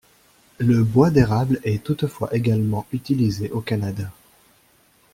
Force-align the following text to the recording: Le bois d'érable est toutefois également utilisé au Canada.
Le 0.57 0.83
bois 0.83 1.11
d'érable 1.11 1.59
est 1.63 1.83
toutefois 1.83 2.35
également 2.35 2.87
utilisé 2.91 3.51
au 3.51 3.61
Canada. 3.61 4.09